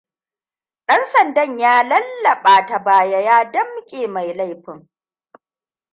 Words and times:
Ɗan 0.85 1.05
sandan 1.05 1.57
ya 1.59 1.83
lallaɓa 1.89 2.65
ta 2.67 2.79
baya 2.79 3.21
ya 3.21 3.51
damƙe 3.51 4.07
mai 4.07 4.33
laifin. 4.33 4.89